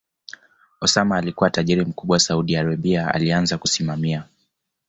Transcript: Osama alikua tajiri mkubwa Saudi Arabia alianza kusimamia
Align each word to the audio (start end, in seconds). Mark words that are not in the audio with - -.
Osama 0.81 1.17
alikua 1.17 1.49
tajiri 1.49 1.85
mkubwa 1.85 2.19
Saudi 2.19 2.55
Arabia 2.57 3.13
alianza 3.13 3.57
kusimamia 3.57 4.23